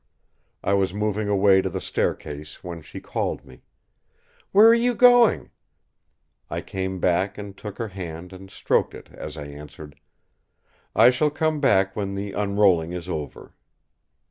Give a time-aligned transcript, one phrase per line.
[0.63, 3.61] I was moving away to the staircase when she called me:
[4.51, 5.51] "Where are you going?"
[6.49, 9.99] I came back and took her hand and stroked it as I answered:
[10.95, 13.53] "I shall come back when the unrolling is over!"